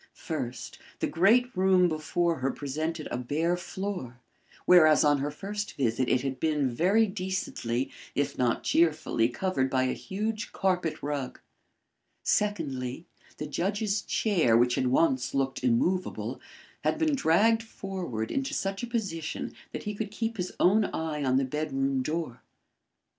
First, 0.15 0.79
the 0.97 1.05
great 1.05 1.55
room 1.55 1.87
before 1.87 2.37
her 2.39 2.49
presented 2.49 3.07
a 3.11 3.19
bare 3.19 3.55
floor, 3.55 4.19
whereas 4.65 5.03
on 5.03 5.19
her 5.19 5.29
first 5.29 5.75
visit 5.77 6.09
it 6.09 6.21
had 6.21 6.39
been 6.39 6.71
very 6.71 7.05
decently, 7.05 7.91
if 8.15 8.35
not 8.35 8.63
cheerfully, 8.63 9.29
covered 9.29 9.69
by 9.69 9.83
a 9.83 9.93
huge 9.93 10.53
carpet 10.53 11.03
rug. 11.03 11.39
Secondly, 12.23 13.05
the 13.37 13.45
judge's 13.45 14.01
chair, 14.01 14.57
which 14.57 14.73
had 14.73 14.87
once 14.87 15.35
looked 15.35 15.63
immovable, 15.63 16.41
had 16.83 16.97
been 16.97 17.13
dragged 17.13 17.61
forward 17.61 18.31
into 18.31 18.55
such 18.55 18.81
a 18.81 18.87
position 18.87 19.53
that 19.71 19.83
he 19.83 19.93
could 19.93 20.09
keep 20.09 20.37
his 20.37 20.51
own 20.59 20.85
eye 20.85 21.23
on 21.23 21.37
the 21.37 21.45
bedroom 21.45 22.01
door. 22.01 22.41